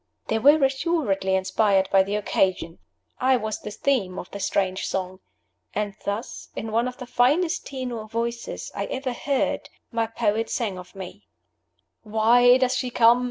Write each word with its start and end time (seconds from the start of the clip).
They 0.29 0.39
were 0.39 0.63
assuredly 0.63 1.35
inspired 1.35 1.87
by 1.91 2.01
the 2.01 2.15
occasion; 2.15 2.79
I 3.19 3.37
was 3.37 3.59
the 3.59 3.69
theme 3.69 4.17
of 4.17 4.31
the 4.31 4.39
strange 4.39 4.87
song. 4.87 5.19
And 5.75 5.93
thus 6.05 6.49
in 6.55 6.71
one 6.71 6.87
of 6.87 6.97
the 6.97 7.05
finest 7.05 7.67
tenor 7.67 8.05
voices 8.05 8.71
I 8.73 8.85
ever 8.87 9.13
heard 9.13 9.69
my 9.91 10.07
poet 10.07 10.49
sang 10.49 10.79
of 10.79 10.95
me: 10.95 11.27
"Why 12.01 12.57
does 12.57 12.75
she 12.75 12.89
come? 12.89 13.19